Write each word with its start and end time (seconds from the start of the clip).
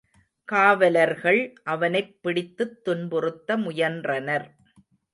காவலர்கள் 0.47 1.41
அவனைப் 1.63 2.19
பிடித்துத் 2.21 2.83
துன்புறுத்த 2.83 3.57
முயன்றனர். 3.57 4.47